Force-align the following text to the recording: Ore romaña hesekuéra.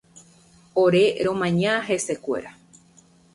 Ore 0.83 1.01
romaña 1.25 1.73
hesekuéra. 1.87 2.51